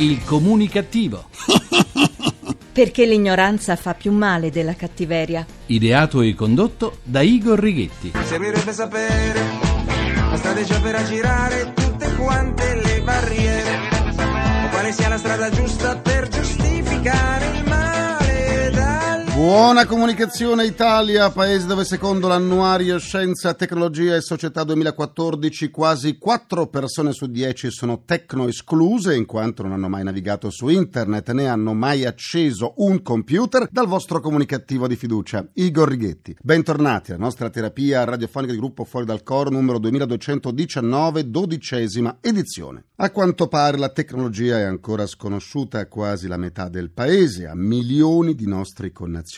Il 0.00 0.24
comunicativo. 0.24 1.26
Perché 2.72 3.04
l'ignoranza 3.04 3.76
fa 3.76 3.92
più 3.92 4.12
male 4.12 4.50
della 4.50 4.74
cattiveria. 4.74 5.44
Ideato 5.66 6.22
e 6.22 6.34
condotto 6.34 7.00
da 7.02 7.20
Igor 7.20 7.58
Righetti. 7.58 8.10
Servirebbe 8.24 8.72
sapere 8.72 9.40
la 10.30 10.36
strategia 10.36 10.80
per 10.80 10.94
aggirare 10.94 11.74
tutte 11.74 12.14
quante 12.14 12.80
le 12.82 13.02
barriere. 13.02 13.78
O 14.64 14.68
quale 14.70 14.92
sia 14.92 15.10
la 15.10 15.18
strada 15.18 15.50
giusta 15.50 15.94
per 15.98 16.28
giustificare 16.28 17.58
il 17.58 17.69
Buona 19.40 19.86
comunicazione 19.86 20.66
Italia, 20.66 21.30
paese 21.30 21.66
dove 21.66 21.86
secondo 21.86 22.28
l'annuario 22.28 22.98
Scienza, 22.98 23.54
Tecnologia 23.54 24.14
e 24.14 24.20
Società 24.20 24.64
2014 24.64 25.70
quasi 25.70 26.18
4 26.18 26.66
persone 26.66 27.14
su 27.14 27.24
10 27.24 27.70
sono 27.70 28.02
tecno 28.04 28.48
escluse 28.48 29.16
in 29.16 29.24
quanto 29.24 29.62
non 29.62 29.72
hanno 29.72 29.88
mai 29.88 30.04
navigato 30.04 30.50
su 30.50 30.68
internet 30.68 31.32
né 31.32 31.48
hanno 31.48 31.72
mai 31.72 32.04
acceso 32.04 32.74
un 32.76 33.00
computer 33.00 33.66
dal 33.70 33.86
vostro 33.86 34.20
comunicativo 34.20 34.86
di 34.86 34.96
fiducia, 34.96 35.48
Igor 35.54 35.88
Righetti. 35.88 36.36
Bentornati 36.42 37.12
alla 37.12 37.24
nostra 37.24 37.48
terapia 37.48 38.04
radiofonica 38.04 38.52
di 38.52 38.58
gruppo 38.58 38.84
Fuori 38.84 39.06
dal 39.06 39.22
Coro 39.22 39.48
numero 39.48 39.78
2219, 39.78 41.30
dodicesima 41.30 42.18
edizione. 42.20 42.84
A 42.96 43.10
quanto 43.10 43.48
pare 43.48 43.78
la 43.78 43.88
tecnologia 43.88 44.58
è 44.58 44.64
ancora 44.64 45.06
sconosciuta 45.06 45.78
a 45.78 45.86
quasi 45.86 46.28
la 46.28 46.36
metà 46.36 46.68
del 46.68 46.90
paese, 46.90 47.46
a 47.46 47.54
milioni 47.54 48.34
di 48.34 48.46
nostri 48.46 48.92
connazionali. 48.92 49.28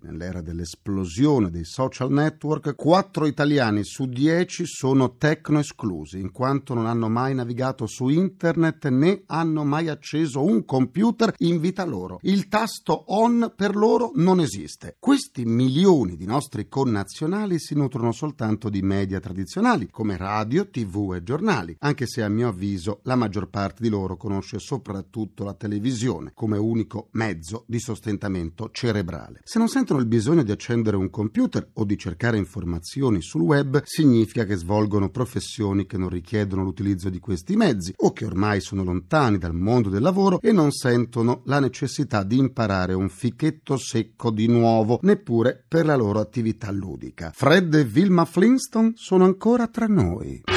Nell'era 0.00 0.40
dell'esplosione 0.40 1.50
dei 1.50 1.66
social 1.66 2.10
network, 2.10 2.74
4 2.74 3.26
italiani 3.26 3.84
su 3.84 4.06
10 4.06 4.64
sono 4.64 5.16
tecno 5.16 5.58
esclusi, 5.58 6.18
in 6.18 6.32
quanto 6.32 6.72
non 6.72 6.86
hanno 6.86 7.10
mai 7.10 7.34
navigato 7.34 7.86
su 7.86 8.08
internet 8.08 8.88
né 8.88 9.24
hanno 9.26 9.62
mai 9.62 9.88
acceso 9.88 10.42
un 10.42 10.64
computer 10.64 11.34
in 11.38 11.60
vita 11.60 11.84
loro. 11.84 12.18
Il 12.22 12.48
tasto 12.48 13.04
on 13.08 13.52
per 13.54 13.76
loro 13.76 14.12
non 14.14 14.40
esiste. 14.40 14.96
Questi 14.98 15.44
milioni 15.44 16.16
di 16.16 16.24
nostri 16.24 16.68
connazionali 16.68 17.58
si 17.58 17.74
nutrono 17.74 18.12
soltanto 18.12 18.70
di 18.70 18.80
media 18.80 19.20
tradizionali, 19.20 19.90
come 19.90 20.16
radio, 20.16 20.70
tv 20.70 21.12
e 21.14 21.22
giornali, 21.22 21.76
anche 21.80 22.06
se 22.06 22.22
a 22.22 22.28
mio 22.30 22.48
avviso 22.48 23.00
la 23.02 23.16
maggior 23.16 23.50
parte 23.50 23.82
di 23.82 23.90
loro 23.90 24.16
conosce 24.16 24.58
soprattutto 24.58 25.44
la 25.44 25.54
televisione 25.54 26.30
come 26.32 26.56
unico 26.56 27.08
mezzo 27.12 27.64
di 27.66 27.78
sostentamento 27.78 28.70
cerebrale. 28.72 29.40
Se 29.44 29.58
non 29.58 29.68
sentono 29.68 29.98
il 29.98 30.06
bisogno 30.06 30.42
di 30.42 30.52
accendere 30.52 30.96
un 30.96 31.10
computer 31.10 31.68
o 31.74 31.84
di 31.84 31.98
cercare 31.98 32.36
informazioni 32.36 33.20
sul 33.20 33.42
web, 33.42 33.82
significa 33.84 34.44
che 34.44 34.54
svolgono 34.54 35.10
professioni 35.10 35.84
che 35.84 35.98
non 35.98 36.08
richiedono 36.08 36.62
l'utilizzo 36.62 37.10
di 37.10 37.18
questi 37.18 37.56
mezzi 37.56 37.92
o 37.96 38.12
che 38.12 38.24
ormai 38.24 38.60
sono 38.60 38.84
lontani 38.84 39.38
dal 39.38 39.54
mondo 39.54 39.88
del 39.88 40.02
lavoro 40.02 40.40
e 40.40 40.52
non 40.52 40.70
sentono 40.70 41.42
la 41.46 41.58
necessità 41.58 42.22
di 42.22 42.38
imparare 42.38 42.94
un 42.94 43.08
fichetto 43.08 43.76
secco 43.76 44.30
di 44.30 44.46
nuovo, 44.46 45.00
neppure 45.02 45.64
per 45.66 45.86
la 45.86 45.96
loro 45.96 46.20
attività 46.20 46.70
ludica. 46.70 47.32
Fred 47.34 47.74
e 47.74 47.84
Vilma 47.84 48.24
Flintstone 48.24 48.92
sono 48.94 49.24
ancora 49.24 49.66
tra 49.66 49.86
noi. 49.86 50.51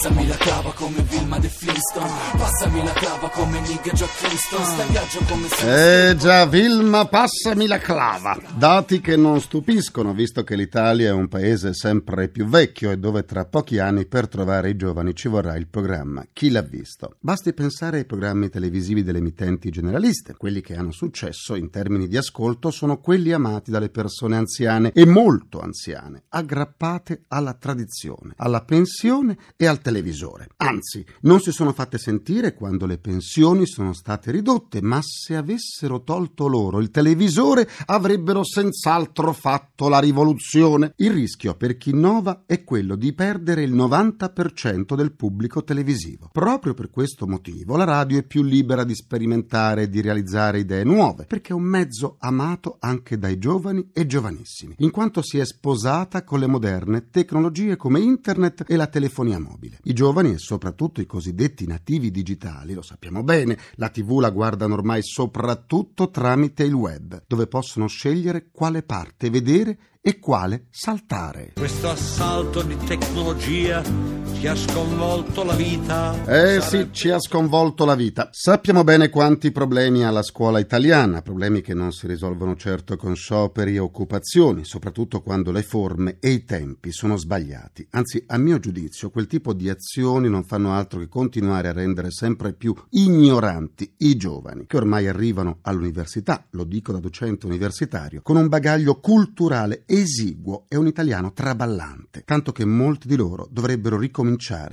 Passami 0.00 0.26
la 0.26 0.36
clava 0.36 0.72
come 0.72 1.02
Vilma 1.02 1.38
De 1.38 1.48
Flintstone 1.50 2.10
Passami 2.32 2.82
la 2.82 2.92
clava 2.92 3.28
come 3.28 3.60
Nigga 3.60 3.92
Jack 3.92 4.10
Flintstone 4.10 4.64
Sta 4.64 4.82
in 4.82 4.90
viaggio 4.92 5.18
come 5.28 5.46
Eh 5.66 6.16
già, 6.16 6.46
Vilma, 6.46 7.04
passami 7.04 7.66
la 7.66 7.76
clava. 7.76 8.40
Dati 8.56 9.02
che 9.02 9.16
non 9.16 9.42
stupiscono, 9.42 10.14
visto 10.14 10.42
che 10.42 10.56
l'Italia 10.56 11.10
è 11.10 11.12
un 11.12 11.28
paese 11.28 11.74
sempre 11.74 12.30
più 12.30 12.46
vecchio 12.46 12.90
e 12.90 12.96
dove 12.96 13.26
tra 13.26 13.44
pochi 13.44 13.78
anni 13.78 14.06
per 14.06 14.26
trovare 14.26 14.70
i 14.70 14.76
giovani 14.76 15.14
ci 15.14 15.28
vorrà 15.28 15.54
il 15.56 15.68
programma 15.68 16.24
Chi 16.32 16.48
l'ha 16.48 16.62
visto? 16.62 17.16
Basti 17.20 17.52
pensare 17.52 17.98
ai 17.98 18.06
programmi 18.06 18.48
televisivi 18.48 19.02
delle 19.02 19.18
emittenti 19.18 19.68
generaliste. 19.68 20.34
Quelli 20.34 20.62
che 20.62 20.76
hanno 20.76 20.92
successo 20.92 21.54
in 21.54 21.68
termini 21.68 22.08
di 22.08 22.16
ascolto 22.16 22.70
sono 22.70 23.00
quelli 23.00 23.32
amati 23.32 23.70
dalle 23.70 23.90
persone 23.90 24.36
anziane 24.36 24.92
e 24.94 25.04
molto 25.04 25.60
anziane, 25.60 26.22
aggrappate 26.30 27.24
alla 27.28 27.52
tradizione, 27.52 28.32
alla 28.36 28.62
pensione 28.62 29.36
e 29.58 29.66
al 29.66 29.82
televisore. 29.90 30.46
Anzi, 30.58 31.04
non 31.22 31.40
si 31.40 31.50
sono 31.50 31.72
fatte 31.72 31.98
sentire 31.98 32.54
quando 32.54 32.86
le 32.86 32.98
pensioni 32.98 33.66
sono 33.66 33.92
state 33.92 34.30
ridotte, 34.30 34.80
ma 34.80 35.00
se 35.02 35.34
avessero 35.34 36.04
tolto 36.04 36.46
loro 36.46 36.78
il 36.78 36.90
televisore 36.90 37.68
avrebbero 37.86 38.44
senz'altro 38.44 39.32
fatto 39.32 39.88
la 39.88 39.98
rivoluzione. 39.98 40.92
Il 40.96 41.10
rischio 41.10 41.56
per 41.56 41.76
chi 41.76 41.90
innova 41.90 42.44
è 42.46 42.62
quello 42.62 42.94
di 42.94 43.12
perdere 43.12 43.64
il 43.64 43.74
90% 43.74 44.94
del 44.94 45.12
pubblico 45.12 45.64
televisivo. 45.64 46.28
Proprio 46.30 46.72
per 46.72 46.90
questo 46.90 47.26
motivo 47.26 47.76
la 47.76 47.84
radio 47.84 48.18
è 48.18 48.22
più 48.22 48.44
libera 48.44 48.84
di 48.84 48.94
sperimentare 48.94 49.82
e 49.82 49.88
di 49.88 50.00
realizzare 50.00 50.60
idee 50.60 50.84
nuove, 50.84 51.24
perché 51.24 51.50
è 51.50 51.56
un 51.56 51.64
mezzo 51.64 52.14
amato 52.20 52.76
anche 52.78 53.18
dai 53.18 53.38
giovani 53.38 53.90
e 53.92 54.06
giovanissimi, 54.06 54.74
in 54.78 54.90
quanto 54.92 55.20
si 55.20 55.38
è 55.38 55.44
sposata 55.44 56.22
con 56.22 56.38
le 56.38 56.46
moderne 56.46 57.10
tecnologie 57.10 57.74
come 57.74 57.98
internet 57.98 58.64
e 58.68 58.76
la 58.76 58.86
telefonia 58.86 59.40
mobile. 59.40 59.79
I 59.84 59.92
giovani 59.92 60.32
e 60.32 60.38
soprattutto 60.38 61.00
i 61.00 61.06
cosiddetti 61.06 61.66
nativi 61.66 62.10
digitali, 62.10 62.74
lo 62.74 62.82
sappiamo 62.82 63.22
bene, 63.22 63.58
la 63.74 63.88
TV 63.88 64.18
la 64.18 64.30
guardano 64.30 64.74
ormai 64.74 65.02
soprattutto 65.02 66.10
tramite 66.10 66.64
il 66.64 66.74
web, 66.74 67.22
dove 67.26 67.46
possono 67.46 67.86
scegliere 67.86 68.50
quale 68.52 68.82
parte 68.82 69.30
vedere 69.30 69.78
e 70.00 70.18
quale 70.18 70.66
saltare. 70.70 71.52
Questo 71.54 71.90
assalto 71.90 72.62
di 72.62 72.76
tecnologia 72.76 74.19
ci 74.40 74.46
ha 74.46 74.56
sconvolto 74.56 75.44
la 75.44 75.52
vita. 75.52 76.24
Eh 76.24 76.62
sì, 76.62 76.88
ci 76.92 77.10
ha 77.10 77.20
sconvolto 77.20 77.84
la 77.84 77.94
vita. 77.94 78.30
Sappiamo 78.32 78.84
bene 78.84 79.10
quanti 79.10 79.52
problemi 79.52 80.02
ha 80.02 80.10
la 80.10 80.22
scuola 80.22 80.58
italiana, 80.58 81.20
problemi 81.20 81.60
che 81.60 81.74
non 81.74 81.92
si 81.92 82.06
risolvono 82.06 82.56
certo 82.56 82.96
con 82.96 83.14
scioperi 83.14 83.74
e 83.74 83.80
occupazioni, 83.80 84.64
soprattutto 84.64 85.20
quando 85.20 85.52
le 85.52 85.62
forme 85.62 86.16
e 86.20 86.30
i 86.30 86.44
tempi 86.46 86.90
sono 86.90 87.18
sbagliati. 87.18 87.86
Anzi, 87.90 88.24
a 88.28 88.38
mio 88.38 88.58
giudizio, 88.58 89.10
quel 89.10 89.26
tipo 89.26 89.52
di 89.52 89.68
azioni 89.68 90.30
non 90.30 90.44
fanno 90.44 90.72
altro 90.72 91.00
che 91.00 91.08
continuare 91.08 91.68
a 91.68 91.72
rendere 91.72 92.10
sempre 92.10 92.54
più 92.54 92.74
ignoranti 92.92 93.92
i 93.98 94.16
giovani, 94.16 94.64
che 94.66 94.78
ormai 94.78 95.06
arrivano 95.06 95.58
all'università, 95.60 96.46
lo 96.52 96.64
dico 96.64 96.92
da 96.92 96.98
docente 96.98 97.44
universitario, 97.44 98.22
con 98.22 98.36
un 98.36 98.48
bagaglio 98.48 99.00
culturale 99.00 99.82
esiguo 99.84 100.64
e 100.68 100.78
un 100.78 100.86
italiano 100.86 101.34
traballante, 101.34 102.22
tanto 102.24 102.52
che 102.52 102.64
molti 102.64 103.06
di 103.06 103.16
loro 103.16 103.46
dovrebbero 103.50 103.98
ricominciare 103.98 104.28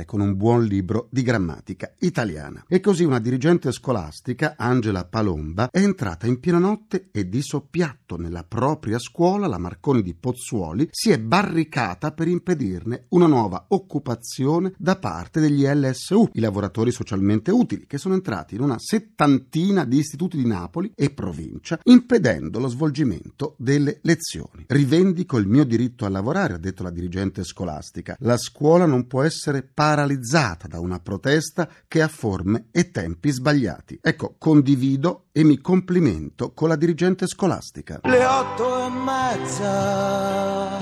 con 0.06 0.19
un 0.19 0.35
buon 0.35 0.66
libro 0.66 1.07
di 1.09 1.22
grammatica 1.22 1.94
italiana. 2.00 2.63
E 2.68 2.79
così 2.79 3.03
una 3.03 3.19
dirigente 3.19 3.72
scolastica, 3.72 4.56
Angela 4.57 5.06
Palomba, 5.06 5.69
è 5.72 5.79
entrata 5.79 6.28
in 6.28 6.40
piena 6.40 6.59
notte 6.59 7.09
e 7.12 7.28
di 7.28 7.41
soppiatto 7.41 8.17
nella 8.17 8.44
propria 8.44 9.00
scuola, 9.00 9.47
la 9.47 9.57
Marconi 9.57 10.01
di 10.01 10.13
Pozzuoli, 10.13 10.90
si 10.91 11.12
è 11.12 11.19
barricata 11.19 12.12
per 12.12 12.28
impedirne 12.28 13.06
una 13.09 13.28
nuova 13.28 13.66
occupazione 13.69 14.73
da 14.78 14.97
parte 14.97 15.40
degli 15.40 15.66
LSU, 15.66 16.29
i 16.34 16.40
lavoratori 16.40 16.91
socialmente 16.91 17.51
utili, 17.51 17.85
che 17.88 17.97
sono 17.97 18.13
entrati 18.13 18.56
in 18.56 18.62
una 18.62 18.78
settantina 18.78 19.85
di 19.85 19.97
istituti 19.97 20.38
di 20.38 20.46
Napoli 20.46 20.91
e 20.96 21.09
provincia, 21.09 21.79
impedendo 21.84 22.59
lo 22.59 22.67
svolgimento 22.67 23.56
delle 23.57 24.00
lezioni. 24.03 24.66
Rivendico 24.67 25.38
il 25.38 25.47
mio 25.47 25.63
diritto 25.63 26.06
a 26.06 26.09
lavorare, 26.09 26.53
ha 26.53 26.57
detto 26.57 26.84
la 26.84 26.91
dirigente 26.91 27.44
scolastica. 27.44 28.16
La 28.19 28.38
scuola 28.38 28.85
non 28.85 29.07
può 29.07 29.23
essere 29.23 29.47
paralizzata 29.74 30.68
da 30.68 30.80
una 30.80 31.00
protesta 31.00 31.68
che 31.88 32.02
ha 32.02 32.08
forme 32.08 32.68
e 32.72 32.91
tempi 32.91 33.31
sbagliati. 33.31 34.00
Ecco, 34.02 34.35
condivido 34.38 35.25
e 35.31 35.44
mi 35.44 35.59
complimento 35.59 36.53
con 36.53 36.69
la 36.69 36.75
dirigente 36.75 37.25
scolastica. 37.28 38.00
le 38.03 38.25
otto 38.25 38.85
e 38.85 38.90
mezza 38.90 40.78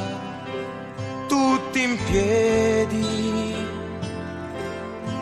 tutti 1.27 1.81
in 1.81 1.97
piedi 2.05 3.53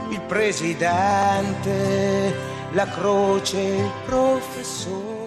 il 0.09 0.21
presidente 0.27 2.35
la 2.73 2.87
croce 2.87 3.59
il 3.59 3.91
professore 4.05 5.22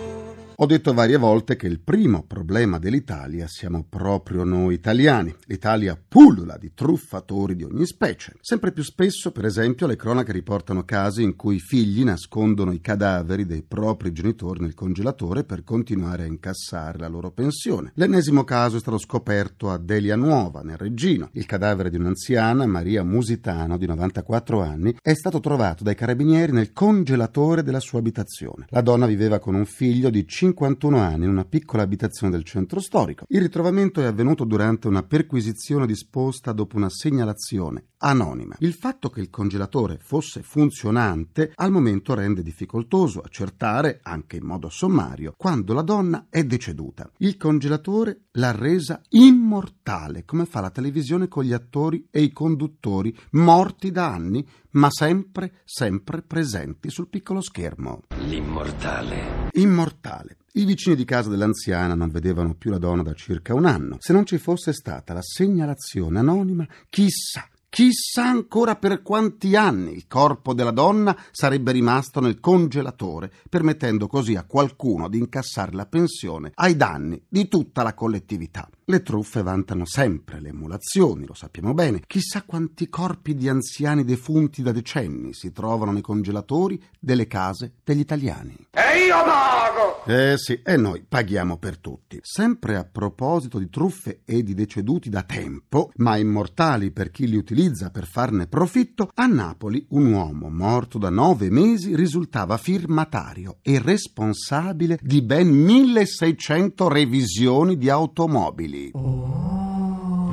Ho 0.59 0.65
detto 0.65 0.95
varie 0.95 1.19
volte 1.19 1.55
che 1.55 1.67
il 1.67 1.81
primo 1.81 2.23
problema 2.23 2.79
dell'Italia 2.79 3.47
siamo 3.47 3.85
proprio 3.87 4.43
noi 4.43 4.73
italiani. 4.73 5.35
L'Italia 5.49 6.01
pullula 6.09 6.57
di 6.57 6.73
truffatori 6.73 7.55
di 7.55 7.63
ogni 7.63 7.85
specie. 7.85 8.37
Sempre 8.41 8.73
più 8.73 8.83
spesso, 8.83 9.33
per 9.33 9.45
esempio, 9.45 9.87
le 9.87 9.97
cronache 9.97 10.33
riportano 10.33 10.85
casi 10.85 11.23
in 11.23 11.37
cui 11.37 11.57
i 11.57 11.61
figli 11.61 12.05
nascondono 12.05 12.73
i 12.73 12.81
cadaveri 12.81 13.45
dei 13.45 13.65
propri 13.69 14.13
genitori 14.13 14.61
nel 14.61 14.73
congelatore 14.73 15.45
per 15.45 15.63
continuare 15.63 16.23
a 16.23 16.27
incassare 16.27 16.97
la 17.01 17.09
loro 17.09 17.33
pensione. 17.33 17.93
L'ennesimo 17.97 18.43
caso 18.45 18.79
è 18.79 18.81
stato 18.81 18.97
scoperto 18.97 19.69
a 19.69 19.77
Delia 19.77 20.17
Nuova, 20.17 20.63
nel 20.63 20.79
Reggino. 20.79 21.29
Il 21.33 21.45
cadavere 21.45 21.91
di 21.91 21.99
un'anziana, 21.99 22.65
Maria 22.65 23.05
Musitano, 23.05 23.77
di 23.77 23.85
94 23.85 24.63
anni, 24.63 24.97
è 25.03 25.13
stato 25.13 25.39
trovato 25.39 25.85
dai 25.85 25.95
carabinieri 25.95 26.53
nel 26.53 26.73
congelatore 26.73 27.63
della 27.63 27.81
sua 27.81 27.99
abitazione. 27.99 28.65
La 28.71 28.81
donna 28.81 29.05
viveva 29.05 29.39
con 29.39 29.55
un 29.55 29.67
figlio 29.67 30.09
di 30.09 30.27
5 30.27 30.45
51 30.55 30.99
anni 30.99 31.25
in 31.25 31.31
una 31.31 31.45
piccola 31.45 31.83
abitazione 31.83 32.33
del 32.33 32.45
centro 32.45 32.81
storico. 32.81 33.25
Il 33.29 33.41
ritrovamento 33.41 34.01
è 34.01 34.05
avvenuto 34.05 34.45
durante 34.45 34.89
una 34.89 35.03
perquisizione 35.03 35.87
disposta 35.87 36.53
dopo 36.53 36.77
una 36.77 36.91
segnalazione 36.91 37.87
anonima. 37.99 38.57
Il 38.59 38.75
fatto 38.75 39.09
che 39.09 39.21
il 39.21 39.31
congelatore 39.31 39.99
fosse 40.01 40.43
funzionante 40.43 41.53
al 41.55 41.71
momento 41.71 42.15
rende 42.15 42.43
difficoltoso 42.43 43.21
accertare, 43.21 44.01
anche 44.03 44.37
in 44.37 44.45
modo 44.45 44.69
sommario, 44.69 45.35
quando 45.37 45.73
la 45.73 45.83
donna 45.83 46.27
è 46.29 46.45
deceduta. 46.45 47.11
Il 47.19 47.37
congelatore 47.37 48.27
l'ha 48.33 48.53
resa 48.53 49.01
immortale, 49.11 50.25
come 50.25 50.47
fa 50.47 50.61
la 50.61 50.71
televisione 50.71 51.29
con 51.29 51.45
gli 51.45 51.53
attori 51.53 52.07
e 52.11 52.23
i 52.23 52.33
conduttori 52.33 53.17
morti 53.33 53.91
da 53.91 54.13
anni, 54.13 54.47
ma 54.73 54.89
sempre, 54.91 55.61
sempre 55.65 56.23
presenti 56.23 56.91
sul 56.91 57.09
piccolo 57.09 57.41
schermo. 57.41 58.03
L'immortale. 58.27 59.46
Immortale. 59.57 60.37
I 60.53 60.65
vicini 60.65 60.97
di 60.97 61.05
casa 61.05 61.29
dell'anziana 61.29 61.95
non 61.95 62.11
vedevano 62.11 62.55
più 62.55 62.71
la 62.71 62.79
donna 62.79 63.03
da 63.03 63.13
circa 63.13 63.55
un 63.55 63.67
anno. 63.67 63.97
Se 64.01 64.13
non 64.13 64.25
ci 64.25 64.39
fosse 64.39 64.73
stata 64.73 65.13
la 65.13 65.23
segnalazione 65.23 66.19
anonima, 66.19 66.67
chissà 66.89 67.49
Chissà 67.77 68.25
ancora 68.25 68.77
per 68.77 69.03
quanti 69.03 69.55
anni 69.55 69.93
il 69.93 70.07
corpo 70.07 70.55
della 70.55 70.71
donna 70.71 71.15
sarebbe 71.31 71.73
rimasto 71.73 72.21
nel 72.21 72.41
congelatore, 72.41 73.31
permettendo 73.51 74.07
così 74.07 74.35
a 74.35 74.45
qualcuno 74.45 75.11
di 75.11 75.19
incassare 75.19 75.73
la 75.73 75.85
pensione 75.85 76.53
ai 76.55 76.75
danni 76.75 77.23
di 77.29 77.49
tutta 77.49 77.83
la 77.83 77.93
collettività. 77.93 78.67
Le 78.89 79.03
truffe 79.03 79.43
vantano 79.43 79.85
sempre 79.85 80.39
le 80.39 80.51
emulazioni, 80.51 81.27
lo 81.27 81.35
sappiamo 81.35 81.75
bene. 81.75 82.03
Chissà 82.07 82.43
quanti 82.43 82.89
corpi 82.89 83.35
di 83.35 83.49
anziani 83.49 84.05
defunti 84.05 84.63
da 84.63 84.71
decenni 84.71 85.35
si 85.35 85.51
trovano 85.51 85.91
nei 85.91 86.03
congelatori 86.03 86.81
delle 87.01 87.27
case 87.27 87.79
degli 87.83 87.99
italiani. 87.99 88.55
E 88.71 89.07
io 89.09 89.25
pago! 89.25 90.05
Eh 90.07 90.39
sì, 90.39 90.61
e 90.63 90.77
noi 90.77 91.05
paghiamo 91.07 91.57
per 91.57 91.79
tutti. 91.79 92.21
Sempre 92.23 92.77
a 92.77 92.85
proposito 92.85 93.59
di 93.59 93.69
truffe 93.69 94.21
e 94.25 94.45
di 94.45 94.55
deceduti 94.55 95.11
da 95.11 95.25
tempo, 95.25 95.91
ma 95.97 96.17
immortali 96.17 96.93
per 96.93 97.11
chi 97.11 97.27
li 97.27 97.35
utilizza 97.35 97.91
per 97.91 98.07
farne 98.07 98.47
profitto, 98.47 99.11
a 99.15 99.27
Napoli 99.27 99.85
un 99.91 100.13
uomo 100.13 100.49
morto 100.49 100.99
da 100.99 101.11
nove 101.11 101.51
mesi 101.51 101.97
risultava 101.97 102.57
firmatario 102.57 103.57
e 103.63 103.81
responsabile 103.83 104.97
di 105.03 105.23
ben 105.23 105.49
1600 105.49 106.87
revisioni 106.87 107.77
di 107.77 107.91
automobili. 107.91 108.76
Oh. 108.95 109.76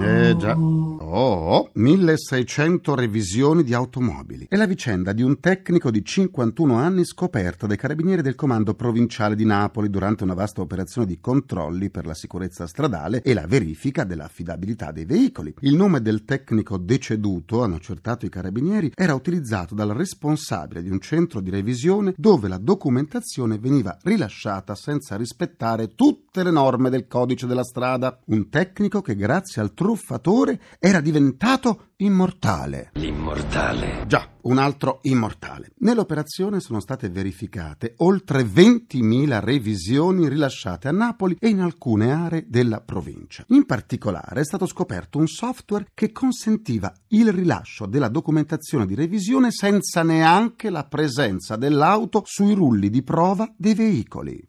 Eh 0.03 0.35
già. 0.35 0.57
Oh, 0.57 1.69
1600 1.73 2.95
revisioni 2.95 3.63
di 3.63 3.73
automobili. 3.73 4.47
È 4.49 4.55
la 4.55 4.65
vicenda 4.65 5.13
di 5.13 5.21
un 5.21 5.39
tecnico 5.39 5.91
di 5.91 6.03
51 6.03 6.75
anni 6.75 7.05
scoperta 7.05 7.67
dai 7.67 7.77
carabinieri 7.77 8.23
del 8.23 8.33
comando 8.33 8.73
provinciale 8.73 9.35
di 9.35 9.45
Napoli 9.45 9.91
durante 9.91 10.23
una 10.23 10.33
vasta 10.33 10.61
operazione 10.61 11.05
di 11.05 11.19
controlli 11.19 11.91
per 11.91 12.07
la 12.07 12.15
sicurezza 12.15 12.65
stradale 12.65 13.21
e 13.21 13.35
la 13.35 13.45
verifica 13.45 14.03
dell'affidabilità 14.05 14.91
dei 14.91 15.05
veicoli. 15.05 15.53
Il 15.59 15.75
nome 15.75 16.01
del 16.01 16.25
tecnico 16.25 16.77
deceduto, 16.77 17.61
hanno 17.61 17.75
accertato 17.75 18.25
i 18.25 18.29
carabinieri, 18.29 18.91
era 18.95 19.13
utilizzato 19.13 19.75
dal 19.75 19.89
responsabile 19.89 20.81
di 20.81 20.89
un 20.89 20.99
centro 20.99 21.41
di 21.41 21.51
revisione 21.51 22.15
dove 22.17 22.47
la 22.47 22.57
documentazione 22.57 23.59
veniva 23.59 23.97
rilasciata 24.01 24.73
senza 24.73 25.15
rispettare 25.15 25.93
tutte 25.93 26.43
le 26.43 26.51
norme 26.51 26.89
del 26.89 27.07
codice 27.07 27.45
della 27.45 27.63
strada. 27.63 28.19
Un 28.25 28.49
tecnico 28.49 29.01
che 29.01 29.15
grazie 29.15 29.61
al 29.61 29.73
truffatore 29.93 30.59
era 30.79 30.99
diventato 31.01 31.89
immortale. 31.97 32.89
L'immortale. 32.93 34.05
Già, 34.07 34.27
un 34.41 34.57
altro 34.57 34.99
immortale. 35.03 35.71
Nell'operazione 35.79 36.59
sono 36.59 36.79
state 36.79 37.09
verificate 37.09 37.93
oltre 37.97 38.41
20.000 38.41 39.39
revisioni 39.39 40.27
rilasciate 40.27 40.87
a 40.87 40.91
Napoli 40.91 41.37
e 41.39 41.49
in 41.49 41.61
alcune 41.61 42.11
aree 42.11 42.45
della 42.47 42.81
provincia. 42.81 43.45
In 43.49 43.65
particolare 43.65 44.41
è 44.41 44.45
stato 44.45 44.65
scoperto 44.65 45.19
un 45.19 45.27
software 45.27 45.87
che 45.93 46.11
consentiva 46.11 46.91
il 47.09 47.31
rilascio 47.31 47.85
della 47.85 48.09
documentazione 48.09 48.87
di 48.87 48.95
revisione 48.95 49.51
senza 49.51 50.01
neanche 50.01 50.71
la 50.71 50.85
presenza 50.85 51.55
dell'auto 51.55 52.23
sui 52.25 52.53
rulli 52.53 52.89
di 52.89 53.03
prova 53.03 53.53
dei 53.55 53.75
veicoli. 53.75 54.43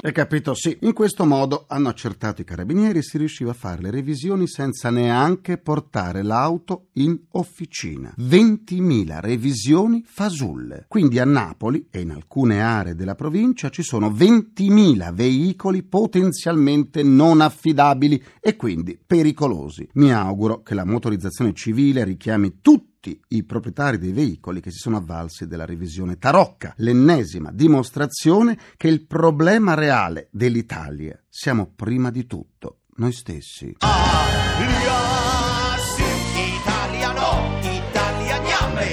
Hai 0.00 0.12
capito? 0.12 0.54
Sì. 0.54 0.76
In 0.82 0.92
questo 0.92 1.24
modo 1.24 1.64
hanno 1.66 1.88
accertato 1.88 2.42
i 2.42 2.44
carabinieri 2.44 2.98
e 2.98 3.02
si 3.02 3.16
riusciva 3.16 3.52
a 3.52 3.54
fare 3.54 3.80
le 3.80 3.90
revisioni 3.90 4.46
senza 4.46 4.90
neanche 4.90 5.56
portare 5.56 6.22
l'auto 6.22 6.88
in 6.94 7.18
officina. 7.30 8.14
20.000 8.18 9.20
revisioni 9.20 10.04
fasulle. 10.06 10.84
Quindi 10.88 11.18
a 11.18 11.24
Napoli 11.24 11.88
e 11.90 12.00
in 12.00 12.10
alcune 12.10 12.62
aree 12.62 12.94
della 12.94 13.14
provincia 13.14 13.70
ci 13.70 13.82
sono 13.82 14.10
20.000 14.10 15.12
veicoli 15.14 15.82
potenzialmente 15.84 17.02
non 17.02 17.40
affidabili 17.40 18.22
e 18.40 18.56
quindi 18.56 18.98
pericolosi. 19.04 19.88
Mi 19.94 20.12
auguro 20.12 20.62
che 20.62 20.74
la 20.74 20.84
motorizzazione 20.84 21.54
civile 21.54 22.04
richiami 22.04 22.58
tutti 22.60 22.97
i 23.28 23.44
proprietari 23.44 23.98
dei 23.98 24.12
veicoli 24.12 24.60
che 24.60 24.70
si 24.70 24.78
sono 24.78 24.96
avvalsi 24.96 25.46
della 25.46 25.64
revisione 25.64 26.18
tarocca, 26.18 26.74
l'ennesima 26.78 27.50
dimostrazione 27.52 28.58
che 28.76 28.88
il 28.88 29.06
problema 29.06 29.74
reale 29.74 30.28
dell'Italia 30.30 31.18
siamo 31.28 31.70
prima 31.74 32.10
di 32.10 32.26
tutto 32.26 32.80
noi 32.98 33.12
stessi. 33.12 33.76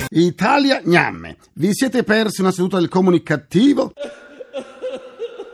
Italia 0.09 0.81
gnamme. 0.83 1.37
Vi 1.53 1.73
siete 1.73 2.03
persi 2.03 2.41
una 2.41 2.51
seduta 2.51 2.77
del 2.77 2.87
comunicativo? 2.87 3.91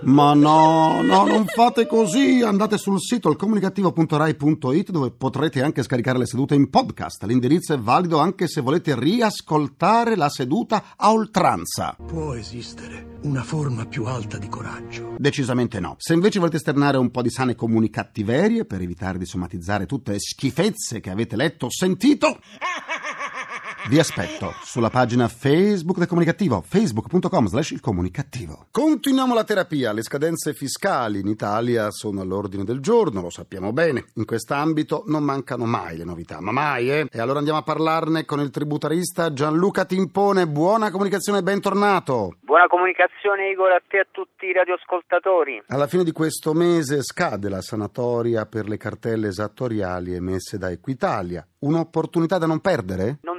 Ma 0.04 0.34
no, 0.34 1.02
no, 1.04 1.26
non 1.26 1.46
fate 1.46 1.86
così. 1.86 2.42
Andate 2.44 2.78
sul 2.78 3.00
sito 3.00 3.30
alcomunicativo.rai.it 3.30 4.90
dove 4.90 5.12
potrete 5.12 5.62
anche 5.62 5.84
scaricare 5.84 6.18
le 6.18 6.26
sedute 6.26 6.56
in 6.56 6.70
podcast. 6.70 7.24
L'indirizzo 7.24 7.74
è 7.74 7.78
valido 7.78 8.18
anche 8.18 8.48
se 8.48 8.62
volete 8.62 8.98
riascoltare 8.98 10.16
la 10.16 10.30
seduta 10.30 10.96
a 10.98 11.12
oltranza. 11.12 11.96
Può 12.06 12.34
esistere 12.34 13.20
una 13.24 13.44
forma 13.44 13.86
più 13.86 14.06
alta 14.06 14.38
di 14.38 14.48
coraggio. 14.48 15.16
Decisamente 15.18 15.80
no. 15.80 15.96
Se 16.00 16.14
invece 16.14 16.40
volete 16.40 16.58
esternare 16.58 16.98
un 16.98 17.12
po' 17.12 17.22
di 17.22 17.30
sane 17.30 17.54
comunicattiverie 17.54 18.66
per 18.66 18.82
evitare 18.82 19.20
di 19.20 19.26
somatizzare 19.26 19.86
tutte 19.86 20.14
le 20.14 20.20
schifezze 20.20 21.00
che 21.00 21.12
avete 21.12 21.36
letto 21.36 21.68
o 21.68 21.72
sentito, 21.72 22.40
vi 23.90 24.00
aspetto 24.00 24.54
sulla 24.64 24.90
pagina 24.90 25.28
Facebook 25.28 25.98
del 25.98 26.08
Comunicativo, 26.08 26.62
facebook.com 26.62 27.48
slash 27.48 27.72
il 27.72 27.82
comunicativo. 27.82 28.68
Continuiamo 28.72 29.34
la 29.34 29.44
terapia. 29.44 29.92
Le 29.92 30.04
scadenze 30.04 30.54
fiscali 30.54 31.20
in 31.20 31.28
Italia 31.28 31.90
sono 31.90 32.22
all'ordine 32.22 32.64
del 32.64 32.80
giorno, 32.80 33.22
lo 33.22 33.30
sappiamo 33.30 33.74
bene. 33.74 34.06
In 34.16 34.26
quest'ambito 34.26 35.04
non 35.08 35.24
mancano 35.24 35.66
mai 35.66 35.98
le 35.98 36.04
novità, 36.04 36.40
ma 36.40 36.52
mai, 36.52 36.92
eh? 36.92 37.08
E 37.12 37.20
allora 37.20 37.40
andiamo 37.40 37.60
a 37.60 37.64
parlarne 37.64 38.26
con 38.26 38.40
il 38.40 38.52
tributarista 38.52 39.34
Gianluca 39.34 39.86
Timpone. 39.86 40.48
Buona 40.48 40.92
comunicazione, 40.92 41.42
bentornato. 41.42 42.36
Buona 42.42 42.68
comunicazione 42.68 43.50
Igor 43.50 43.72
a 43.72 43.82
te 43.88 43.98
e 43.98 44.00
a 44.02 44.08
tutti 44.12 44.46
i 44.46 44.54
radioascoltatori. 44.54 45.64
Alla 45.68 45.88
fine 45.88 46.04
di 46.04 46.12
questo 46.12 46.54
mese 46.54 47.02
scade 47.02 47.50
la 47.50 47.62
sanatoria 47.62 48.46
per 48.46 48.68
le 48.68 48.78
cartelle 48.78 49.28
esattoriali 49.28 50.14
emesse 50.14 50.58
da 50.58 50.70
Equitalia. 50.70 51.46
Un'opportunità 51.60 52.38
da 52.38 52.48
non 52.48 52.60
perdere? 52.60 53.20
Nel 53.22 53.31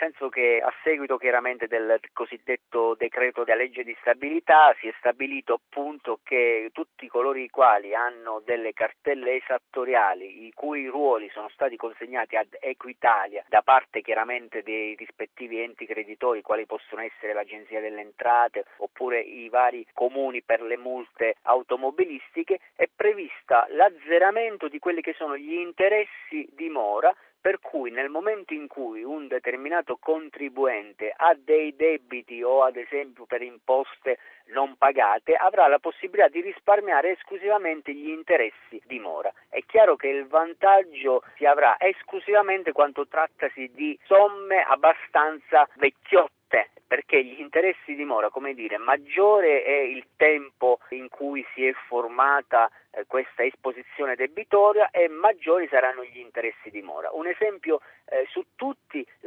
senso 0.00 0.30
che 0.30 0.62
a 0.64 0.72
seguito 0.82 1.18
chiaramente 1.18 1.66
del 1.66 2.00
cosiddetto 2.14 2.94
decreto 2.94 3.44
della 3.44 3.58
legge 3.60 3.84
di 3.84 3.94
stabilità 4.00 4.74
si 4.80 4.88
è 4.88 4.94
stabilito 4.98 5.52
appunto 5.52 6.20
che 6.22 6.70
tutti 6.72 7.06
coloro 7.06 7.38
i 7.38 7.50
quali 7.50 7.94
hanno 7.94 8.40
delle 8.42 8.72
cartelle 8.72 9.36
esattoriali 9.36 10.46
i 10.46 10.52
cui 10.54 10.86
ruoli 10.86 11.28
sono 11.28 11.50
stati 11.50 11.76
consegnati 11.76 12.36
ad 12.36 12.56
Equitalia 12.58 13.44
da 13.46 13.60
parte 13.60 14.00
chiaramente 14.00 14.62
dei 14.62 14.94
rispettivi 14.94 15.60
enti 15.60 15.84
creditori 15.84 16.40
quali 16.40 16.64
possono 16.64 17.02
essere 17.02 17.34
l'Agenzia 17.34 17.80
delle 17.80 18.00
Entrate 18.00 18.64
oppure 18.78 19.20
i 19.20 19.50
vari 19.50 19.86
comuni 19.92 20.42
per 20.42 20.62
le 20.62 20.78
multe 20.78 21.36
automobilistiche 21.42 22.60
è 22.74 22.88
prevista 22.94 23.66
l'azzeramento 23.68 24.68
di 24.68 24.78
quelli 24.78 25.02
che 25.02 25.12
sono 25.12 25.36
gli 25.36 25.52
interessi 25.52 26.48
di 26.52 26.70
mora 26.70 27.14
per 27.40 27.58
cui 27.60 27.90
nel 27.90 28.10
momento 28.10 28.52
in 28.52 28.66
cui 28.66 29.02
un 29.02 29.26
determinato 29.26 29.96
contribuente 29.96 31.12
ha 31.16 31.34
dei 31.34 31.74
debiti 31.74 32.42
o 32.42 32.62
ad 32.62 32.76
esempio 32.76 33.24
per 33.24 33.40
imposte 33.42 34.18
non 34.46 34.76
pagate 34.76 35.34
avrà 35.34 35.66
la 35.68 35.78
possibilità 35.78 36.28
di 36.28 36.40
risparmiare 36.40 37.12
esclusivamente 37.12 37.92
gli 37.92 38.08
interessi 38.08 38.80
di 38.84 38.98
mora. 38.98 39.32
È 39.48 39.62
chiaro 39.64 39.96
che 39.96 40.08
il 40.08 40.26
vantaggio 40.26 41.22
si 41.36 41.46
avrà 41.46 41.76
esclusivamente 41.78 42.72
quando 42.72 43.06
trattasi 43.06 43.70
di 43.72 43.98
somme 44.04 44.62
abbastanza 44.62 45.68
vecchiotte 45.74 46.70
perché 46.90 47.24
gli 47.24 47.38
interessi 47.38 47.94
di 47.94 48.04
mora, 48.04 48.30
come 48.30 48.52
dire, 48.52 48.76
maggiore 48.76 49.62
è 49.62 49.78
il 49.78 50.04
tempo 50.16 50.80
in 50.88 51.08
cui 51.08 51.46
si 51.54 51.59
formata 51.72 52.70
eh, 52.90 53.04
questa 53.06 53.44
esposizione 53.44 54.14
debitoria 54.14 54.90
e 54.90 55.08
maggiori 55.08 55.68
saranno 55.68 56.04
gli 56.04 56.18
interessi 56.18 56.70
di 56.70 56.82
mora. 56.82 57.10
Un 57.12 57.26
esempio 57.26 57.80
eh, 58.06 58.26
su 58.30 58.44
tutti 58.56 58.79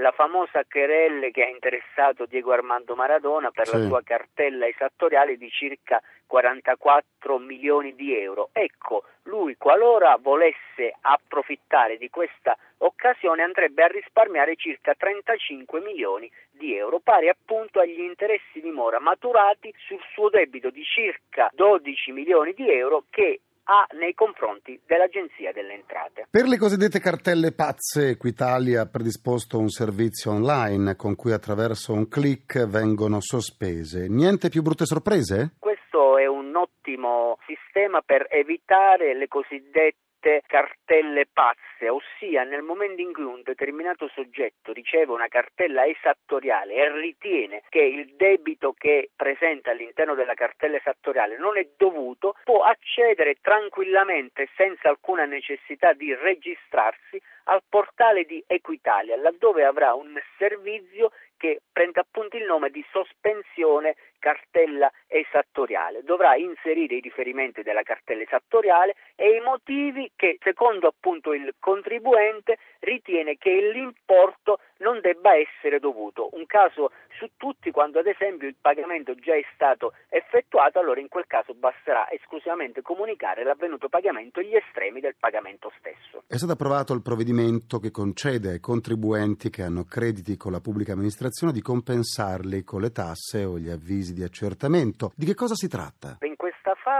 la 0.03 0.11
famosa 0.11 0.65
querelle 0.69 1.31
che 1.31 1.45
ha 1.45 1.47
interessato 1.47 2.25
Diego 2.25 2.51
Armando 2.51 2.93
Maradona 2.93 3.51
per 3.51 3.67
sì. 3.67 3.77
la 3.77 3.87
sua 3.87 4.03
cartella 4.03 4.67
esattoriale 4.67 5.37
di 5.37 5.49
circa 5.49 6.01
44 6.27 7.39
milioni 7.39 7.95
di 7.95 8.13
euro. 8.13 8.49
Ecco, 8.51 9.05
lui 9.23 9.55
qualora 9.55 10.17
volesse 10.19 10.93
approfittare 10.99 11.97
di 11.97 12.09
questa 12.09 12.57
occasione 12.79 13.43
andrebbe 13.43 13.83
a 13.83 13.87
risparmiare 13.87 14.57
circa 14.57 14.93
35 14.93 15.79
milioni 15.79 16.29
di 16.51 16.75
euro, 16.75 16.99
pari 16.99 17.29
appunto 17.29 17.79
agli 17.79 18.01
interessi 18.01 18.59
di 18.59 18.71
mora 18.71 18.99
maturati 18.99 19.73
sul 19.87 20.01
suo 20.13 20.29
debito 20.29 20.69
di 20.69 20.83
circa 20.83 21.49
12 21.53 22.11
milioni 22.11 22.51
di 22.53 22.69
euro 22.69 23.05
che 23.09 23.39
ha 23.65 23.87
nei 23.97 24.13
confronti 24.13 24.79
dell'Agenzia 24.85 25.51
delle 25.51 25.73
Entrate. 25.73 26.27
Per 26.29 26.45
le 26.45 26.57
cosiddette 26.57 26.99
cartelle 26.99 27.53
pazze, 27.53 28.09
Equitalia 28.09 28.81
ha 28.81 28.89
predisposto 28.89 29.57
un 29.57 29.69
servizio 29.69 30.31
online 30.31 30.95
con 30.95 31.15
cui 31.15 31.31
attraverso 31.31 31.93
un 31.93 32.07
clic 32.07 32.65
vengono 32.65 33.21
sospese. 33.21 34.07
Niente 34.09 34.49
più 34.49 34.61
brutte 34.61 34.85
sorprese? 34.85 35.55
Questo 35.59 36.17
è 36.17 36.25
un 36.25 36.55
ottimo 36.55 37.37
sistema 37.45 38.01
per 38.01 38.27
evitare 38.29 39.15
le 39.15 39.27
cosiddette 39.27 40.01
cartelle 40.45 41.27
pazze, 41.31 41.89
ossia 41.89 42.43
nel 42.43 42.61
momento 42.61 43.01
in 43.01 43.13
cui 43.13 43.23
un 43.23 43.41
determinato 43.43 44.09
soggetto 44.13 44.71
riceve 44.71 45.11
una 45.11 45.27
cartella 45.27 45.85
esattoriale 45.85 46.73
e 46.73 46.91
ritiene 46.91 47.63
che 47.69 47.81
il 47.81 48.15
debito 48.15 48.73
che 48.77 49.09
presenta 49.15 49.71
all'interno 49.71 50.15
della 50.15 50.33
cartella 50.33 50.77
esattoriale 50.77 51.37
non 51.37 51.57
è 51.57 51.67
dovuto, 51.75 52.35
può 52.43 52.61
accedere 52.63 53.35
tranquillamente 53.41 54.49
senza 54.55 54.89
alcuna 54.89 55.25
necessità 55.25 55.93
di 55.93 56.13
registrarsi 56.13 57.21
al 57.45 57.61
portale 57.67 58.23
di 58.23 58.41
Equitalia, 58.47 59.17
laddove 59.17 59.65
avrà 59.65 59.93
un 59.93 60.17
servizio 60.37 61.11
che 61.37 61.61
prende 61.73 61.99
appunto 61.99 62.37
il 62.37 62.45
nome 62.45 62.69
di 62.69 62.85
sospensione 62.91 63.95
cartella 64.23 64.89
esattoriale. 65.07 66.01
Dovrà 66.01 66.37
inserire 66.37 66.95
i 66.95 67.01
riferimenti 67.01 67.61
della 67.61 67.83
cartella 67.83 68.21
esattoriale 68.21 68.95
e 69.15 69.35
i 69.35 69.41
motivi 69.41 70.09
che 70.15 70.37
secondo 70.41 70.87
appunto 70.87 71.33
il 71.33 71.53
contribuente 71.59 72.57
ritiene 72.79 73.35
che 73.37 73.51
l'importo 73.73 74.59
non 74.77 75.01
debba 75.01 75.35
essere 75.35 75.79
dovuto. 75.79 76.29
Un 76.31 76.45
caso 76.45 76.91
su 77.17 77.31
tutti 77.35 77.69
quando 77.83 77.99
ad 77.99 78.07
esempio 78.07 78.47
il 78.47 78.55
pagamento 78.61 79.13
già 79.15 79.35
è 79.35 79.43
stato 79.53 79.91
effettuato, 80.07 80.79
allora 80.79 81.01
in 81.01 81.09
quel 81.09 81.25
caso 81.27 81.53
basterà 81.53 82.09
esclusivamente 82.09 82.81
comunicare 82.81 83.43
l'avvenuto 83.43 83.89
pagamento 83.89 84.39
e 84.39 84.47
gli 84.47 84.55
estremi 84.55 85.01
del 85.01 85.15
pagamento 85.19 85.69
stesso. 85.79 86.23
È 86.25 86.37
stato 86.37 86.53
approvato 86.53 86.93
il 86.93 87.01
provvedimento 87.01 87.79
che 87.79 87.91
concede 87.91 88.51
ai 88.51 88.61
contribuenti 88.61 89.49
che 89.49 89.63
hanno 89.63 89.83
crediti 89.83 90.37
con 90.37 90.53
la 90.53 90.61
pubblica 90.61 90.93
amministrazione 90.93 91.51
di 91.51 91.61
compensarli 91.61 92.63
con 92.63 92.79
le 92.79 92.91
tasse 92.91 93.43
o 93.43 93.59
gli 93.59 93.69
avvisi 93.69 94.13
di 94.13 94.23
accertamento. 94.23 95.11
Di 95.13 95.25
che 95.25 95.35
cosa 95.35 95.55
si 95.55 95.67
tratta? 95.67 96.19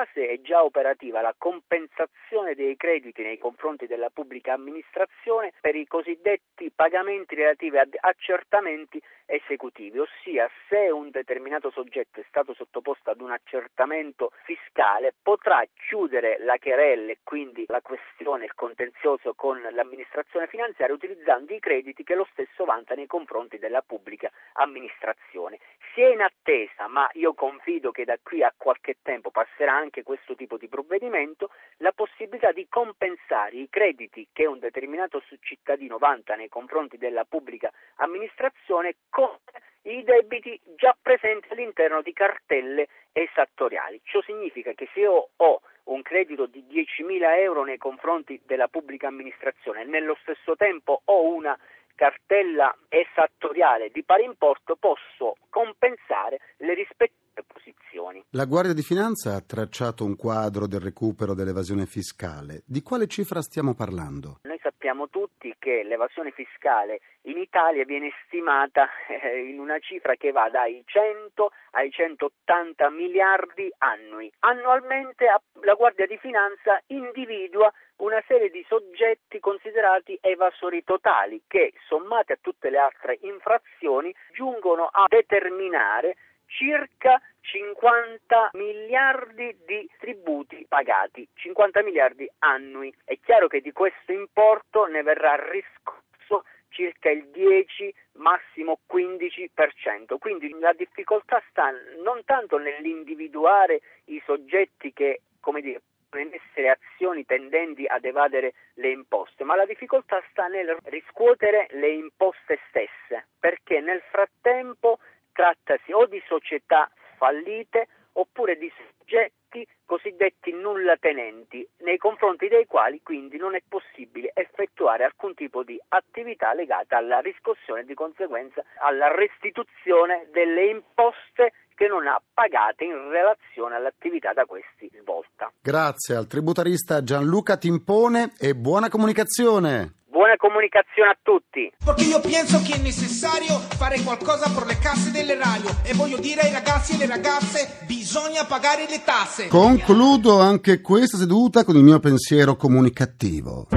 Fase 0.03 0.27
è 0.27 0.41
già 0.41 0.63
operativa 0.63 1.21
la 1.21 1.33
compensazione 1.37 2.55
dei 2.55 2.75
crediti 2.75 3.21
nei 3.21 3.37
confronti 3.37 3.87
della 3.87 4.09
pubblica 4.09 4.51
amministrazione 4.51 5.53
per 5.61 5.75
i 5.75 5.87
cosiddetti 5.87 6.71
pagamenti 6.75 7.35
relativi 7.35 7.77
ad 7.77 7.95
accertamenti 7.97 9.01
esecutivi, 9.25 9.99
ossia 9.99 10.49
se 10.67 10.89
un 10.89 11.09
determinato 11.09 11.71
soggetto 11.71 12.19
è 12.19 12.25
stato 12.27 12.53
sottoposto 12.53 13.11
ad 13.11 13.21
un 13.21 13.31
accertamento 13.31 14.31
fiscale 14.43 15.13
potrà 15.21 15.63
chiudere 15.87 16.37
la 16.39 16.57
querella 16.59 17.11
e 17.11 17.19
quindi 17.23 17.63
la 17.67 17.81
questione, 17.81 18.43
il 18.45 18.53
contenzioso 18.55 19.33
con 19.35 19.61
l'amministrazione 19.71 20.47
finanziaria 20.47 20.93
utilizzando 20.93 21.53
i 21.53 21.59
crediti 21.59 22.03
che 22.03 22.15
lo 22.15 22.27
stesso 22.31 22.65
vanta 22.65 22.93
nei 22.93 23.07
confronti 23.07 23.57
della 23.57 23.81
pubblica 23.81 24.29
amministrazione. 24.53 25.59
Si 25.93 26.01
è 26.01 26.07
in 26.07 26.21
attesa, 26.21 26.87
ma 26.87 27.07
io 27.13 27.35
confido 27.35 27.91
che 27.91 28.03
da 28.03 28.17
qui 28.21 28.41
a 28.41 28.51
qualche 28.57 28.97
tempo 29.03 29.29
passerà 29.29 29.73
anche 29.73 30.01
questo 30.01 30.33
tipo 30.33 30.57
di 30.57 30.67
provvedimento, 30.67 31.51
la 31.77 31.91
possibilità 31.91 32.51
di 32.51 32.67
compensare 32.67 33.57
i 33.57 33.69
crediti 33.69 34.27
che 34.33 34.47
un 34.47 34.57
determinato 34.57 35.21
cittadino 35.41 35.99
vanta 35.99 36.33
nei 36.33 36.49
confronti 36.49 36.97
della 36.97 37.25
pubblica 37.25 37.71
amministrazione 37.97 38.95
con 39.07 39.37
i 39.83 40.03
debiti 40.03 40.59
già 40.77 40.97
presenti 40.99 41.49
all'interno 41.51 42.01
di 42.01 42.11
cartelle 42.11 42.87
esattoriali. 43.11 44.01
Ciò 44.03 44.19
significa 44.23 44.73
che 44.73 44.89
se 44.93 45.01
io 45.01 45.29
ho 45.35 45.61
un 45.85 46.01
credito 46.01 46.47
di 46.47 46.65
10.000 46.67 47.37
euro 47.37 47.63
nei 47.63 47.77
confronti 47.77 48.41
della 48.45 48.67
pubblica 48.67 49.09
amministrazione 49.09 49.81
e 49.81 49.85
nello 49.85 50.17
stesso 50.21 50.55
tempo 50.55 51.01
ho 51.05 51.27
una 51.27 51.55
cartella 51.93 52.75
esattoriale 52.89 53.91
di 53.91 54.03
pari 54.03 54.23
importo, 54.23 54.75
posso 54.75 55.35
compensare 55.53 56.39
le 56.57 56.73
rispettive 56.73 57.45
posizioni. 57.45 58.25
La 58.31 58.45
Guardia 58.45 58.73
di 58.73 58.81
Finanza 58.81 59.35
ha 59.35 59.41
tracciato 59.41 60.03
un 60.03 60.15
quadro 60.15 60.65
del 60.65 60.79
recupero 60.79 61.35
dell'evasione 61.35 61.85
fiscale. 61.85 62.63
Di 62.65 62.81
quale 62.81 63.05
cifra 63.05 63.43
stiamo 63.43 63.75
parlando? 63.75 64.39
Noi 64.41 64.57
sappiamo 64.83 65.07
tutti 65.07 65.55
che 65.59 65.83
l'evasione 65.83 66.31
fiscale 66.31 66.99
in 67.21 67.37
Italia 67.37 67.85
viene 67.85 68.11
stimata 68.25 68.89
eh, 69.07 69.47
in 69.47 69.57
una 69.57 69.79
cifra 69.79 70.15
che 70.15 70.33
va 70.33 70.49
dai 70.49 70.83
100 70.85 71.51
ai 71.71 71.89
180 71.89 72.89
miliardi 72.89 73.71
annui. 73.77 74.29
Annualmente 74.39 75.25
la 75.61 75.73
Guardia 75.75 76.05
di 76.05 76.17
Finanza 76.17 76.81
individua 76.87 77.71
una 77.97 78.21
serie 78.27 78.49
di 78.49 78.65
soggetti 78.67 79.39
considerati 79.39 80.17
evasori 80.19 80.83
totali 80.83 81.41
che, 81.47 81.71
sommati 81.87 82.33
a 82.33 82.37
tutte 82.41 82.69
le 82.69 82.77
altre 82.77 83.19
infrazioni, 83.21 84.13
giungono 84.33 84.89
a 84.91 85.05
determinare 85.07 86.17
circa 86.53 87.19
50 87.41 88.51
miliardi 88.53 89.55
di 89.65 89.89
tributi 89.99 90.65
pagati, 90.67 91.27
50 91.33 91.83
miliardi 91.83 92.29
annui. 92.39 92.93
È 93.03 93.17
chiaro 93.19 93.47
che 93.47 93.61
di 93.61 93.71
questo 93.71 94.11
importo 94.11 94.85
ne 94.85 95.01
verrà 95.03 95.35
riscosso 95.49 96.45
circa 96.69 97.09
il 97.09 97.27
10, 97.29 97.93
massimo 98.13 98.79
15%. 98.91 100.17
Quindi 100.19 100.55
la 100.59 100.73
difficoltà 100.73 101.41
sta 101.49 101.71
non 102.03 102.23
tanto 102.25 102.57
nell'individuare 102.57 103.81
i 104.05 104.21
soggetti 104.25 104.93
che, 104.93 105.21
come 105.39 105.61
dire, 105.61 105.81
essere 106.15 106.69
azioni 106.69 107.25
tendenti 107.25 107.85
ad 107.87 108.05
evadere 108.05 108.53
le 108.75 108.89
imposte, 108.91 109.43
ma 109.43 109.55
la 109.55 109.65
difficoltà 109.65 110.21
sta 110.29 110.47
nel 110.47 110.77
riscuotere 110.83 111.67
le 111.71 111.89
imposte 111.89 112.59
stesse, 112.67 113.27
perché 113.39 113.79
nel 113.79 114.01
frattempo 114.11 114.99
trattasi 115.33 115.91
o 115.91 116.05
di 116.05 116.21
società 116.27 116.89
fallite 117.17 117.87
oppure 118.13 118.57
di 118.57 118.71
soggetti 118.77 119.67
cosiddetti 119.85 120.51
nulla 120.51 120.97
tenenti, 120.97 121.67
nei 121.79 121.97
confronti 121.97 122.47
dei 122.47 122.65
quali 122.65 123.01
quindi 123.03 123.37
non 123.37 123.53
è 123.53 123.61
possibile 123.67 124.31
effettuare 124.33 125.03
alcun 125.03 125.35
tipo 125.35 125.63
di 125.63 125.79
attività 125.89 126.53
legata 126.53 126.97
alla 126.97 127.19
riscossione 127.19 127.81
e 127.81 127.85
di 127.85 127.93
conseguenza 127.93 128.63
alla 128.79 129.13
restituzione 129.13 130.27
delle 130.31 130.65
imposte 130.65 131.53
che 131.83 131.89
non 131.89 132.07
ha 132.07 132.17
pagate 132.33 132.85
in 132.85 132.95
relazione 133.11 133.75
all'attività 133.75 134.31
da 134.31 134.45
questi 134.45 134.89
svolta. 135.01 135.51
Grazie 135.61 136.15
al 136.15 136.27
tributarista 136.27 137.03
Gianluca 137.03 137.57
Timpone 137.57 138.31
e 138.39 138.55
buona 138.55 138.87
comunicazione. 138.87 139.95
Buona 140.07 140.37
comunicazione 140.37 141.09
a 141.09 141.17
tutti. 141.21 141.69
Perché 141.83 142.03
io 142.05 142.21
penso 142.21 142.61
che 142.63 142.79
è 142.79 142.81
necessario 142.81 143.59
fare 143.75 143.99
qualcosa 143.99 144.47
per 144.47 144.65
le 144.65 144.77
casse 144.79 145.11
delle 145.11 145.35
radio 145.35 145.71
e 145.83 145.93
voglio 145.93 146.19
dire 146.19 146.43
ai 146.47 146.53
ragazzi 146.53 146.93
e 146.93 146.95
alle 146.95 147.07
ragazze 147.07 147.83
bisogna 147.85 148.45
pagare 148.45 148.87
le 148.87 149.03
tasse. 149.03 149.49
Concludo 149.49 150.39
anche 150.39 150.79
questa 150.79 151.17
seduta 151.17 151.65
con 151.65 151.75
il 151.75 151.83
mio 151.83 151.99
pensiero 151.99 152.55
comunicativo. 152.55 153.67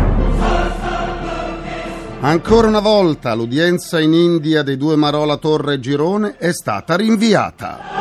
Ancora 2.21 2.67
una 2.67 2.81
volta 2.81 3.35
l'udienza 3.35 4.01
in 4.01 4.13
India 4.13 4.63
dei 4.63 4.77
due 4.77 4.97
Marola 4.97 5.37
Torre 5.37 5.75
e 5.75 5.81
Girone 5.81 6.37
è 6.39 6.51
stata 6.51 6.97
rinviata. 6.97 7.96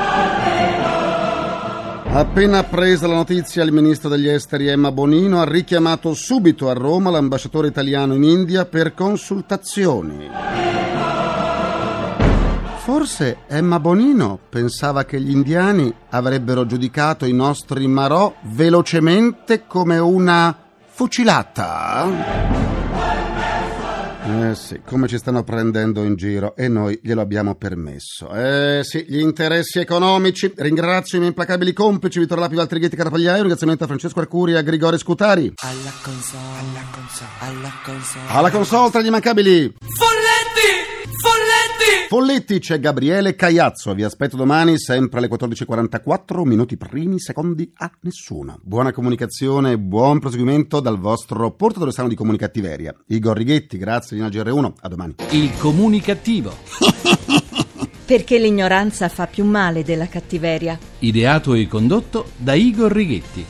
Appena 2.15 2.59
appresa 2.59 3.07
la 3.07 3.15
notizia, 3.15 3.61
il 3.61 3.73
ministro 3.73 4.07
degli 4.07 4.29
esteri 4.29 4.67
Emma 4.67 4.89
Bonino 4.89 5.41
ha 5.41 5.43
richiamato 5.43 6.13
subito 6.13 6.69
a 6.69 6.73
Roma 6.73 7.09
l'ambasciatore 7.09 7.67
italiano 7.67 8.13
in 8.13 8.23
India 8.23 8.63
per 8.63 8.93
consultazioni. 8.93 10.29
Forse 12.77 13.39
Emma 13.47 13.81
Bonino 13.81 14.39
pensava 14.47 15.03
che 15.03 15.19
gli 15.19 15.31
indiani 15.31 15.93
avrebbero 16.11 16.65
giudicato 16.65 17.25
i 17.25 17.33
nostri 17.33 17.85
marò 17.85 18.33
velocemente 18.43 19.67
come 19.67 19.97
una 19.97 20.55
fucilata? 20.85 22.84
Eh 24.27 24.55
sì, 24.55 24.81
come 24.83 25.07
ci 25.07 25.19
stanno 25.19 25.43
prendendo 25.43 26.01
in 26.03 26.15
giro 26.15 26.55
e 26.55 26.67
noi 26.67 26.99
glielo 27.03 27.21
abbiamo 27.21 27.53
permesso. 27.53 28.33
Eh 28.33 28.81
sì, 28.83 29.05
gli 29.07 29.19
interessi 29.19 29.79
economici. 29.79 30.51
Ringrazio 30.55 31.17
i 31.17 31.19
miei 31.19 31.31
implacabili 31.31 31.73
complici 31.73 32.17
Vittorio 32.17 32.43
Lapi, 32.43 32.55
Valtrighetti, 32.55 32.95
Carapagliaio. 32.95 33.41
Ringraziamento 33.41 33.83
a 33.83 33.87
Francesco 33.87 34.19
Arcuri 34.19 34.53
e 34.53 34.57
a 34.57 34.61
Grigore 34.61 34.97
Scutari. 34.97 35.53
Alla 35.57 35.93
console, 36.01 36.41
alla 36.57 36.85
console, 36.91 37.29
alla 37.39 37.71
console. 37.83 38.25
Alla 38.27 38.49
console 38.49 38.89
tra 38.89 39.01
gli 39.01 39.07
immancabili. 39.07 39.75
Folletti! 42.07 42.59
C'è 42.59 42.79
Gabriele 42.79 43.35
Cagliazzo. 43.35 43.93
Vi 43.93 44.03
aspetto 44.03 44.35
domani, 44.35 44.77
sempre 44.77 45.19
alle 45.19 45.27
14.44, 45.27 46.43
minuti 46.43 46.77
primi, 46.77 47.19
secondi 47.19 47.71
a 47.77 47.91
nessuno. 48.01 48.59
Buona 48.61 48.91
comunicazione 48.91 49.71
e 49.71 49.79
buon 49.79 50.19
proseguimento 50.19 50.79
dal 50.79 50.99
vostro 50.99 51.51
portatore 51.51 51.91
sano 51.91 52.07
di 52.07 52.15
comunicattiveria. 52.15 52.95
Igor 53.07 53.35
Righetti, 53.35 53.77
grazie 53.77 54.17
Lina 54.17 54.29
GR1. 54.29 54.73
A 54.81 54.87
domani. 54.87 55.15
Il 55.31 55.57
comunicativo. 55.57 56.53
Perché 58.05 58.37
l'ignoranza 58.37 59.09
fa 59.09 59.25
più 59.25 59.43
male 59.43 59.83
della 59.83 60.07
cattiveria. 60.07 60.77
Ideato 60.99 61.55
e 61.55 61.67
condotto 61.67 62.27
da 62.37 62.53
Igor 62.53 62.91
Righetti. 62.91 63.45